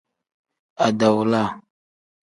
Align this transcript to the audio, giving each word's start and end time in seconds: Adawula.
Adawula. 0.85 1.43